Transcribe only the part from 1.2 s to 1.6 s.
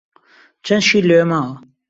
ماوە؟